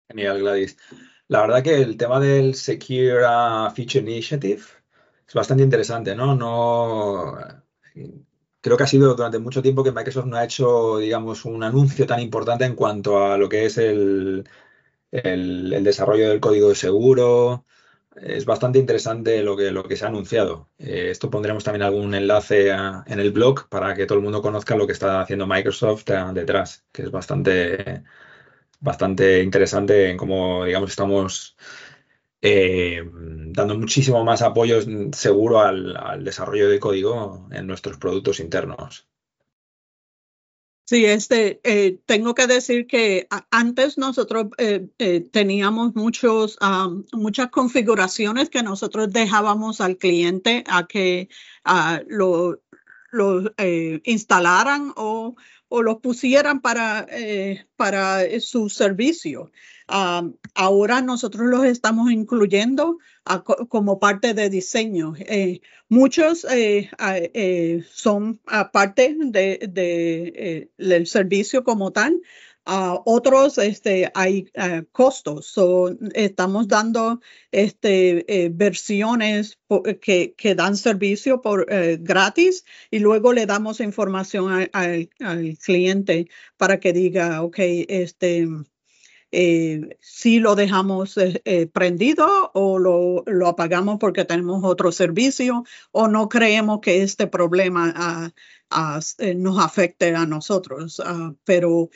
[0.07, 0.77] Genial, Gladys.
[1.27, 3.21] La verdad que el tema del Secure
[3.75, 4.61] Feature Initiative
[5.27, 6.35] es bastante interesante, ¿no?
[6.35, 7.37] No
[8.61, 12.07] creo que ha sido durante mucho tiempo que Microsoft no ha hecho, digamos, un anuncio
[12.07, 14.47] tan importante en cuanto a lo que es el,
[15.11, 17.65] el, desarrollo del código de seguro,
[18.15, 20.69] es bastante interesante lo que, lo que se ha anunciado.
[20.77, 24.75] Eh, esto pondremos también algún enlace en el blog para que todo el mundo conozca
[24.75, 28.03] lo que está haciendo Microsoft eh, detrás, que es bastante,
[28.83, 31.55] bastante interesante en cómo, digamos, estamos
[32.41, 34.81] eh, dando muchísimo más apoyo
[35.13, 39.07] seguro al desarrollo de código en nuestros productos internos.
[40.85, 44.89] Sí, este, eh, tengo que decir que antes nosotros eh,
[45.31, 46.59] teníamos muchos,
[47.13, 51.29] muchas configuraciones que nosotros dejábamos al cliente a que
[52.07, 52.61] lo,
[53.11, 53.53] lo
[54.03, 55.37] instalaran o,
[55.75, 57.07] o, lo pusieran para,
[57.75, 59.51] para su servicio
[59.87, 62.97] ahora nosotros los estamos incluyendo
[63.69, 65.13] como parte de diseño.
[65.19, 66.89] Eh, muchos eh,
[67.33, 68.39] eh, son
[68.71, 72.21] parte de, del servicio como tal.
[72.65, 74.45] Otros este, hay
[74.91, 75.55] costos.
[76.13, 77.19] estamos dando
[77.51, 79.59] este, versiones
[80.01, 81.65] que, que, dan servicio por
[81.99, 85.09] gratis y luego le damos información al
[85.63, 88.47] cliente para que diga, ok, este,
[89.35, 96.07] eh, si lo dejamos eh, eh, prendido o lo, apagamos porque tenemos otro servicio o
[96.07, 98.31] no creemos que este problema ah,
[98.69, 98.99] ah,
[99.35, 101.01] nos afecte a nosotros.
[101.03, 101.89] Ah, pero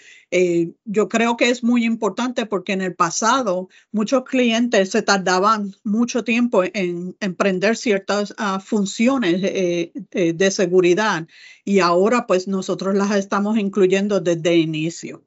[0.85, 6.23] yo creo que es muy importante porque en el pasado muchos clientes se tardaban mucho
[6.23, 8.33] tiempo en, en prender ciertas
[8.65, 11.27] funciones de seguridad
[11.63, 15.26] y ahora pues nosotros las estamos incluyendo desde inicio.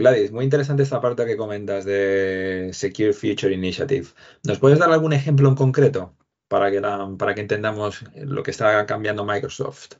[0.00, 4.06] Gladys, muy interesante esta parte que comentas de Secure Future Initiative.
[4.44, 6.16] ¿Nos puedes dar algún ejemplo en concreto
[6.48, 6.80] para que,
[7.18, 9.96] para que entendamos lo que está cambiando Microsoft?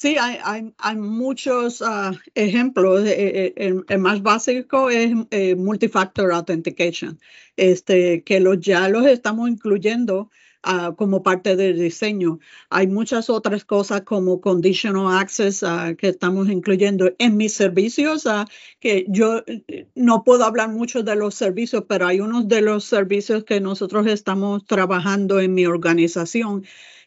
[0.00, 3.06] Sí, hay, muchos ah, ejemplos.
[3.06, 7.20] Eh, eh, el, más básico es eh, Multifactor Authentication,
[7.56, 10.32] este, que los, ya los estamos incluyendo
[10.64, 12.38] Ah, como parte del diseño.
[12.70, 18.44] Hay muchas otras cosas como conditional access ah, que estamos incluyendo en mis servicios, uh,
[18.78, 22.84] que yo eh, no puedo hablar mucho de los servicios, pero hay unos de los
[22.84, 26.64] servicios que nosotros estamos trabajando en mi organización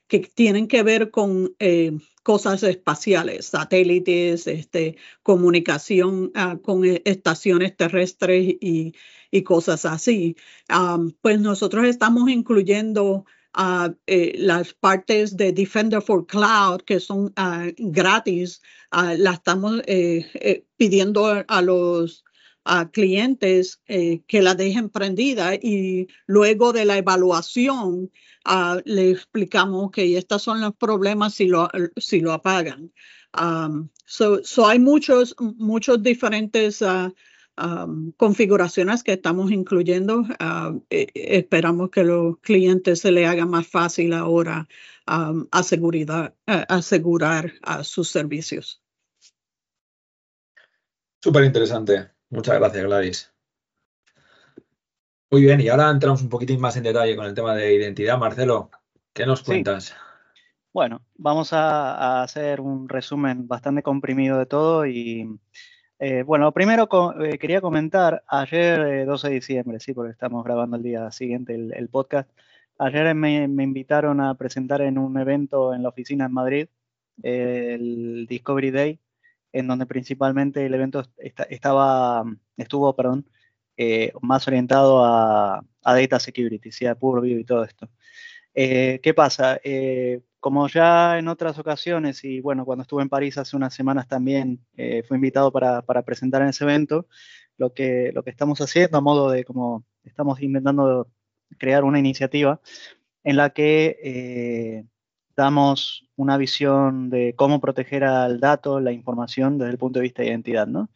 [0.07, 8.55] que tienen que ver con eh, cosas espaciales, satélites, este, comunicación con e, estaciones terrestres
[8.59, 8.93] y,
[9.31, 10.35] y cosas así.
[11.21, 13.25] pues nosotros estamos incluyendo
[14.07, 20.25] eh, las partes de Defender for Cloud que son uh, gratis, uh, las estamos eh,
[20.33, 22.23] eh, pidiendo a los
[22.93, 28.09] clientes que la dejen prendida y luego de la evaluación
[28.85, 32.91] le explicamos que estos son los problemas si lo, si lo apagan.
[34.05, 36.81] So, hay muchos, muchos diferentes
[38.17, 40.23] configuraciones que estamos incluyendo.
[40.89, 44.67] E, esperamos que los clientes se le haga más fácil ahora
[45.51, 48.81] asegurar, asegurar sus servicios.
[51.21, 52.11] Súper interesante.
[52.29, 53.33] Muchas gracias, Gladys.
[55.31, 58.17] Muy bien, y ahora entramos un poquitín más en detalle con el tema de identidad.
[58.17, 58.69] Marcelo,
[59.11, 59.95] ¿qué nos cuentas?
[60.71, 65.39] Bueno, vamos a, hacer un resumen bastante comprimido de todo y
[65.99, 66.89] eh, bueno, primero
[67.23, 71.55] eh, quería comentar, ayer 12 eh, de diciembre, sí, porque estamos grabando el día siguiente
[71.55, 72.29] el, podcast,
[72.77, 76.67] ayer me, invitaron a presentar en un evento en la oficina en Madrid,
[77.23, 78.99] el Discovery Day,
[79.53, 81.03] en donde principalmente el evento
[81.49, 82.25] estaba,
[82.57, 83.25] estuvo, perdón,
[84.21, 87.89] más orientado a, Data Security, sí, a Purview y todo esto.
[88.53, 89.59] ¿Qué pasa?
[90.45, 94.63] Como ya en otras ocasiones, y bueno, cuando estuve en París hace unas semanas también
[94.77, 97.07] eh, fui invitado para, para, presentar en ese evento,
[97.57, 101.09] lo que, lo que estamos haciendo a modo de como estamos intentando
[101.57, 102.61] crear una iniciativa
[103.23, 104.85] en la que eh,
[105.35, 110.21] damos una visión de cómo proteger al dato, la información desde el punto de vista
[110.21, 110.91] de identidad, ¿no?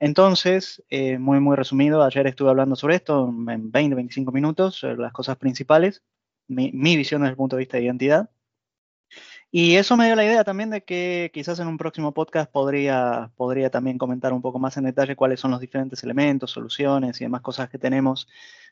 [0.00, 5.12] Entonces, eh, muy, muy resumido, ayer estuve hablando sobre esto en 20, 25 minutos, las
[5.12, 6.02] cosas principales,
[6.48, 8.30] mi, mi visión desde el punto de vista de identidad.
[9.52, 13.32] Y eso me dio la idea también de que quizás en un próximo podcast podría,
[13.36, 17.24] podría también comentar un poco más en detalle cuáles son los diferentes elementos, soluciones y
[17.24, 18.28] demás cosas que tenemos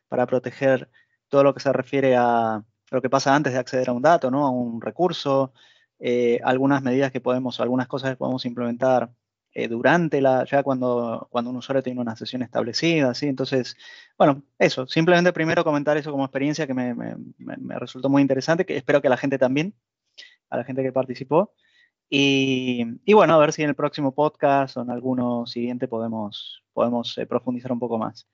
[0.09, 0.89] para proteger
[1.29, 4.31] todo lo que se refiere a lo que pasa antes de acceder a un dato,
[4.31, 4.47] ¿no?
[4.47, 5.53] a un recurso,
[5.99, 9.11] eh, algunas medidas que podemos, algunas cosas que podemos implementar
[9.53, 13.27] eh, durante la, ya cuando, cuando un usuario tiene una sesión establecida, ¿sí?
[13.27, 13.77] Entonces,
[14.17, 18.65] bueno, eso, simplemente primero comentar eso como experiencia que me, me, me resultó muy interesante,
[18.65, 19.75] que espero que la gente también,
[20.51, 21.53] a la gente que participó.
[22.11, 27.17] Y, bueno, a ver si en el próximo podcast o en alguno siguiente podemos, podemos
[27.19, 28.27] eh, profundizar un poco más.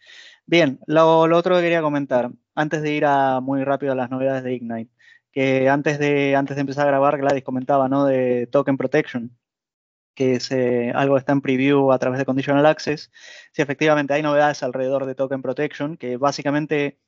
[0.47, 2.31] Bien, lo, otro que quería comentar.
[2.55, 4.93] antes de ir a muy rápido a las novedades de Ignite,
[5.33, 8.05] que antes de, antes de empezar a grabar, Gladys comentaba, ¿no?
[8.07, 9.37] De Token Protection,
[10.15, 13.11] que es eh, algo que está en preview a través de Conditional Access.
[13.53, 17.01] Sí, efectivamente, hay novedades alrededor de Token Protection, que básicamente,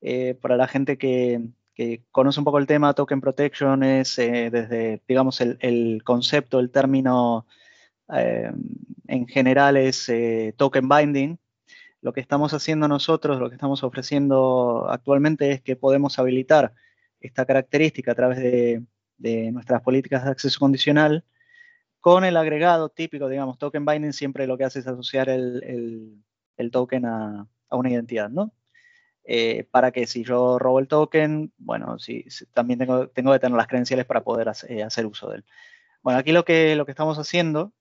[0.00, 1.40] eh, para la gente que,
[2.10, 6.70] conoce un poco el tema, Token Protection es eh, desde, digamos, el, el, concepto, el
[6.70, 7.46] término
[8.08, 10.12] en general es
[10.56, 11.38] Token Binding,
[12.02, 16.74] lo que estamos haciendo nosotros, lo que estamos ofreciendo actualmente es que podemos habilitar
[17.20, 18.82] esta característica a través de,
[19.52, 21.24] nuestras políticas de acceso condicional
[22.00, 26.24] con el agregado típico, digamos, token binding siempre lo que hace es asociar el,
[26.72, 28.52] token a, una identidad, ¿no?
[29.24, 33.56] Eh, para que si yo robo el token, bueno, si, también tengo, tengo, que tener
[33.56, 35.44] las credenciales para poder hacer, hacer uso de él.
[36.02, 37.72] Bueno, aquí lo que, lo que estamos haciendo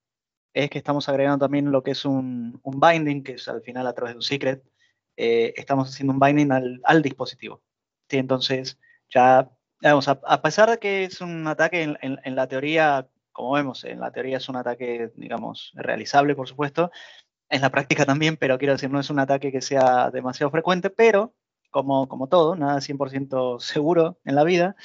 [0.53, 3.93] es que estamos agregando también lo que es un, binding, que es al final a
[3.93, 4.63] través de un secret,
[5.17, 6.51] eh, estamos haciendo un binding
[6.83, 7.61] al, dispositivo.
[8.09, 8.17] ¿sí?
[8.17, 9.49] Entonces, ya,
[9.81, 14.11] vamos, a, pesar de que es un ataque en, la teoría, como vemos, en la
[14.11, 16.91] teoría es un ataque, digamos, realizable, por supuesto,
[17.51, 20.89] en la práctica también, pero quiero decir, no es un ataque que sea demasiado frecuente,
[20.89, 21.33] pero
[21.71, 24.75] como, como todo, nada 100% seguro en la vida.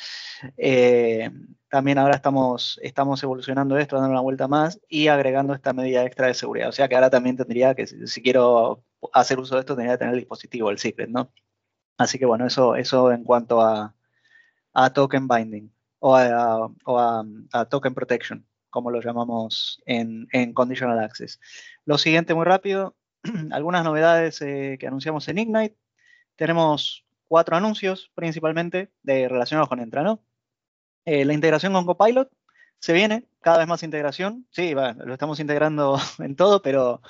[0.57, 1.31] Eh,
[1.69, 6.29] también ahora estamos, estamos evolucionando esto, dando una vuelta más y agregando esta medida extra
[6.29, 6.69] de seguridad.
[6.69, 9.99] O sea que ahora también tendría que, si, quiero hacer uso de esto, tendría que
[9.99, 11.33] tener el dispositivo, el secret, ¿no?
[11.99, 13.95] Así que bueno, eso, eso en cuanto a,
[14.95, 21.41] token binding o a, token protection, como lo llamamos en, en conditional access.
[21.87, 22.95] Lo siguiente muy rápido,
[23.51, 25.79] algunas novedades eh, que anunciamos en Ignite.
[26.37, 30.23] Tenemos cuatro anuncios principalmente de relacionados con Entra, ¿no?
[31.07, 32.31] Eh, la integración con Copilot
[32.79, 34.47] se viene, cada vez más integración.
[34.51, 37.01] Sí, lo estamos integrando en todo, pero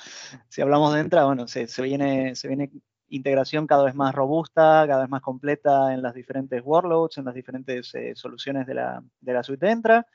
[0.47, 2.71] si hablamos de Entra, bueno, se, viene, se viene
[3.09, 7.35] integración cada vez más robusta, cada vez más completa en las diferentes workloads, en las
[7.35, 10.07] diferentes eh, soluciones de la, de la suite de Entra.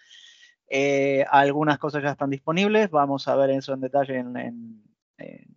[0.74, 4.82] Eh, algunas cosas ya están disponibles, vamos a ver eso en detalle en,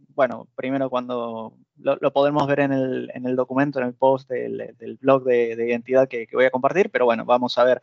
[0.10, 4.98] bueno, primero cuando lo, podemos ver en el, en el, documento, en el post del,
[5.00, 7.82] blog de, de identidad que, voy a compartir, pero bueno, vamos a ver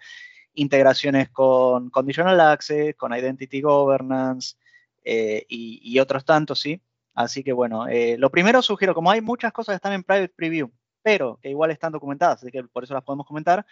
[0.53, 4.57] integraciones con Conditional Access, con Identity Governance
[5.03, 6.83] eh, y, otros tantos, ¿sí?
[7.15, 10.35] Así que bueno, eh, lo primero sugiero, como hay muchas cosas que están en Private
[10.37, 10.71] Preview,
[11.03, 13.65] pero que igual están documentadas, así que por eso las podemos comentar,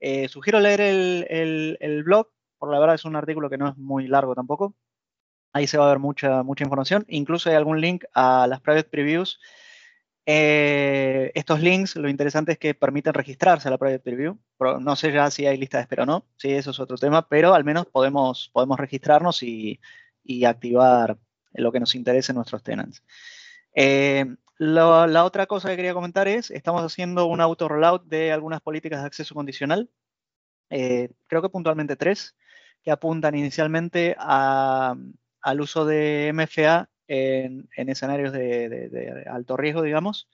[0.00, 2.28] eh, sugiero leer el, blog,
[2.62, 4.76] por la verdad es un artículo que no es muy largo tampoco,
[5.52, 8.88] ahí se va a ver mucha, mucha información, incluso hay algún link a las Private
[8.88, 9.40] Previews.
[10.26, 14.38] Eh, estos links, lo interesante es que permiten registrarse a la Private Preview.
[14.78, 17.28] No sé ya si hay lista de espera o no, sí, eso es otro tema,
[17.28, 19.80] pero al menos podemos, podemos registrarnos y,
[20.46, 21.18] activar
[21.54, 23.02] lo que nos interese en nuestros tenants.
[23.74, 28.60] Eh, la otra cosa que quería comentar es, estamos haciendo un auto rollout de algunas
[28.60, 29.90] políticas de acceso condicional,
[30.74, 32.34] eh, creo que puntualmente tres,
[32.82, 40.28] que apuntan inicialmente al uso de MFA en, escenarios de, alto riesgo, digamos.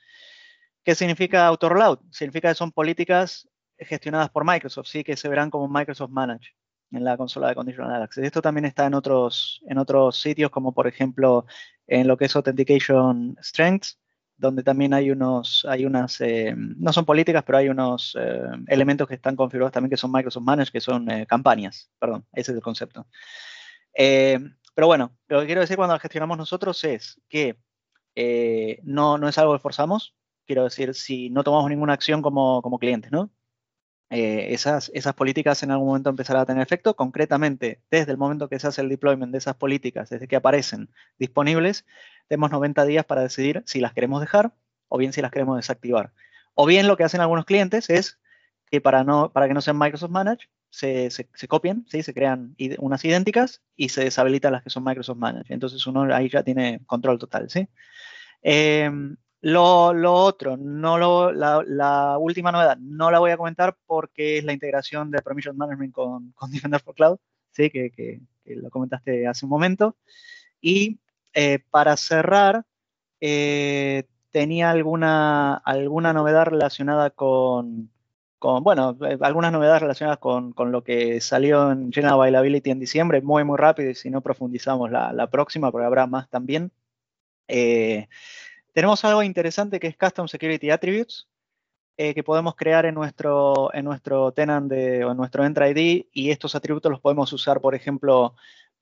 [0.85, 2.01] ¿Qué significa auto rollout?
[2.11, 6.55] Significa que son políticas gestionadas por Microsoft, sí, que se verán como Microsoft Manage
[6.91, 8.25] en la consola de Conditional Access.
[8.25, 11.47] Esto también está en otros, en otros sitios, como por ejemplo
[11.87, 13.99] en lo que es Authentication Strengths,
[14.39, 19.09] donde también hay unos, hay unas, eh, no son políticas, pero hay unos eh, elementos
[19.09, 22.57] que están configurados también que son Microsoft Manage, que son eh, campañas, perdón, ese es
[22.57, 23.07] el concepto.
[23.93, 27.59] Pero bueno, lo que quiero decir cuando la gestionamos nosotros es que
[28.85, 30.15] no, no es algo que forzamos.
[30.47, 33.31] Quiero decir, si no tomamos ninguna acción como, como clientes, ¿no?
[34.11, 36.97] Eh, esas, esas políticas en algún momento empezarán a tener efecto.
[36.97, 40.91] Concretamente, desde el momento que se hace el deployment de esas políticas, desde que aparecen
[41.19, 41.85] disponibles,
[42.29, 44.53] tenemos 90 días para decidir si las queremos dejar
[44.89, 46.13] o bien si las queremos desactivar.
[46.55, 48.19] O bien lo que hacen algunos clientes es
[48.71, 52.03] que para, no, para que no sean Microsoft Manage, se, se, copian, ¿sí?
[52.03, 55.53] se crean unas idénticas y se deshabilitan las que son Microsoft Managed.
[55.53, 57.49] Entonces uno ahí ya tiene control total.
[57.49, 57.69] ¿sí?
[58.43, 64.39] Em, lo, lo, otro, no lo, la, última novedad, no la voy a comentar porque
[64.39, 67.19] es la integración de Permission Management con, con Defender for Cloud,
[67.53, 67.71] ¿sí?
[67.71, 69.97] que, que, lo comentaste hace un momento.
[70.61, 70.99] Y
[71.35, 72.65] eh, para cerrar,
[73.21, 77.91] eh, tenía alguna, alguna novedad relacionada con,
[78.39, 83.21] con, bueno, eh, algunas novedades relacionadas con, lo que salió en General Availability en diciembre,
[83.21, 86.73] muy, muy rápido, y si no profundizamos la, próxima, porque habrá más también.
[88.79, 91.27] Tenemos algo interesante que es Custom Security Attributes,
[91.97, 96.07] eh, que podemos crear en nuestro, en nuestro tenant de, o en nuestro Entra ID,
[96.13, 98.37] y estos atributos los podemos usar, por ejemplo,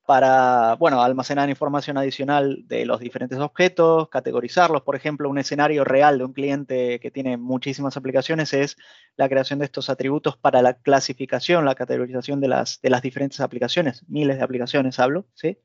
[0.05, 4.83] para, bueno, almacenar información adicional de los diferentes objetos, categorizarlos.
[4.83, 8.77] Por ejemplo, un escenario real de un cliente que tiene muchísimas aplicaciones es
[9.17, 13.41] la creación de estos atributos para la clasificación, la categorización de las, de las diferentes
[13.41, 15.59] aplicaciones, miles de aplicaciones hablo, ¿sí?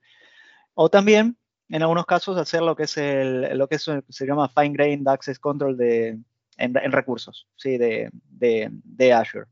[0.74, 1.38] O también,
[1.72, 5.40] en algunos casos, hacer lo que es el, lo que se llama Fine Grained Access
[5.40, 6.20] Control de,
[6.58, 7.78] en, recursos, ¿sí?
[7.78, 9.48] De, de, Azure.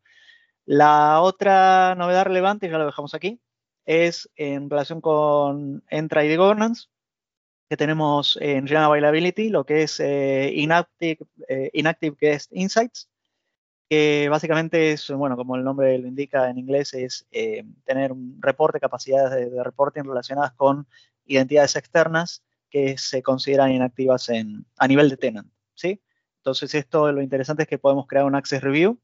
[0.66, 3.40] La otra novedad relevante, ya lo dejamos aquí,
[3.86, 6.88] es en relación con Entra ID Governance,
[7.70, 13.10] que tenemos en General Availability lo que es eh, inactive, eh, inactive, Guest Insights,
[13.90, 18.38] que básicamente es, bueno, como el nombre lo indica en inglés, es eh, tener un
[18.40, 20.88] reporte, capacidades de, reporting relacionadas con
[21.30, 26.02] identidades externas que se consideran inactivas en, a nivel de tenant, ¿sí?
[26.38, 29.00] Entonces esto lo interesante es que podemos crear un Access Review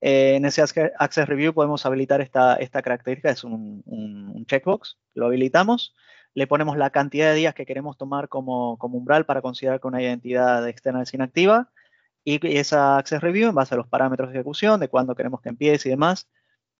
[0.00, 5.94] eh, en ese Access Review podemos habilitar esta, esta característica, es un, checkbox, lo habilitamos,
[6.34, 9.88] le ponemos la cantidad de días que queremos tomar como, como umbral para considerar que
[9.88, 11.72] una identidad externa es inactiva
[12.24, 15.48] y esa Access Review, en base a los parámetros de ejecución, de cuándo queremos que
[15.48, 16.28] empiece y demás,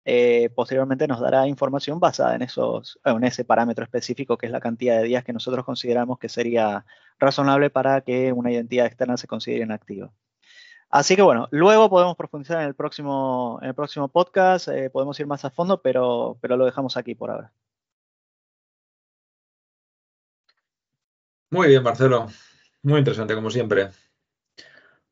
[0.08, 4.60] eh, posteriormente nos dará información basada en, esos, en ese parámetro específico que es la
[4.60, 6.86] cantidad de días que nosotros consideramos que sería
[7.18, 10.12] razonable para que una identidad externa se considere inactiva.
[10.90, 15.18] Así que bueno, luego podemos profundizar en el próximo, en el próximo podcast, eh, podemos
[15.18, 17.52] ir más a fondo, pero, pero lo dejamos aquí por ahora.
[21.50, 22.28] Muy bien, Marcelo.
[22.82, 23.90] Muy interesante, como siempre.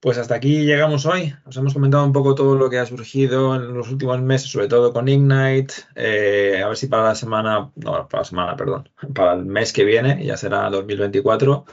[0.04, 1.34] Pues hasta aquí llegamos hoy.
[1.46, 4.68] Os hemos comentado un poco todo lo que ha surgido en los últimos meses, sobre
[4.68, 5.72] todo con Ignite.
[5.94, 9.72] Eh, a ver si para la semana, no, para la semana, perdón, para el mes
[9.72, 11.64] que viene, ya será 2024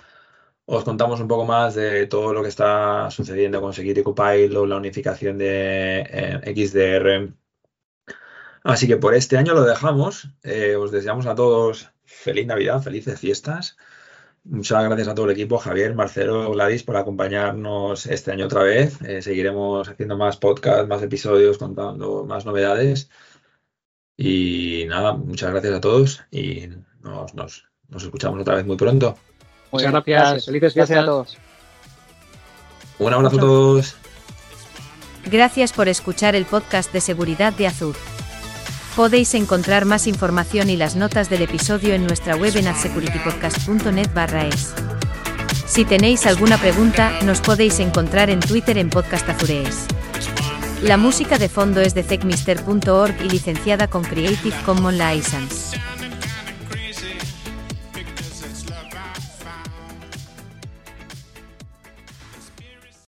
[0.65, 4.77] os contamos un poco más de todo lo que está sucediendo con Security Copilot, la
[4.77, 7.33] unificación de eh, XDR.
[8.63, 10.29] Así que por este año lo dejamos.
[10.43, 13.75] Eh, os deseamos a todos feliz Navidad, felices fiestas.
[14.43, 18.99] Muchas gracias a todo el equipo, Javier, Marcelo, Gladys, por acompañarnos este año otra vez.
[19.03, 23.09] Eh, seguiremos haciendo más podcasts, más episodios, contando más novedades.
[24.17, 26.69] Y nada, muchas gracias a todos y
[27.01, 29.17] nos escuchamos otra vez muy pronto.
[29.71, 30.45] Muchas gracias.
[30.45, 31.37] Felices gracias a todos.
[32.99, 33.95] Un abrazo a todos.
[35.25, 37.95] Gracias por escuchar el podcast de seguridad de Azur.
[38.95, 44.09] Podéis encontrar más información y las notas del episodio en nuestra web en adsecuritypodcast.net
[44.51, 44.73] es.
[45.65, 49.85] Si tenéis alguna pregunta, nos podéis encontrar en Twitter en Podcast Azurees.
[50.83, 55.77] La música de fondo es de techmister.org y licenciada con Creative Commons License.